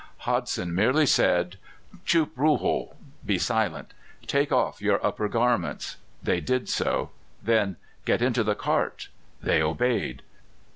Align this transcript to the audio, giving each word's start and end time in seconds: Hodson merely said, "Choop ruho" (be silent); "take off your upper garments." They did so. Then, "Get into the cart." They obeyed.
Hodson 0.21 0.73
merely 0.73 1.05
said, 1.05 1.59
"Choop 2.07 2.31
ruho" 2.35 2.95
(be 3.23 3.37
silent); 3.37 3.93
"take 4.25 4.51
off 4.51 4.81
your 4.81 4.99
upper 5.05 5.29
garments." 5.29 5.97
They 6.23 6.41
did 6.41 6.67
so. 6.69 7.11
Then, 7.43 7.75
"Get 8.03 8.19
into 8.19 8.43
the 8.43 8.55
cart." 8.55 9.09
They 9.43 9.61
obeyed. 9.61 10.23